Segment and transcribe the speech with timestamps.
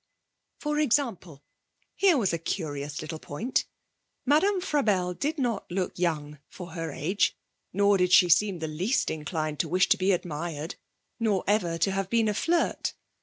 [0.57, 1.43] For example,
[1.93, 3.65] here was a curious little point.
[4.25, 7.37] Madame Frabelle did not look young for her age,
[7.71, 10.73] nor did she seem in the least inclined to wish to be admired,
[11.19, 12.95] nor ever to have been a flirt.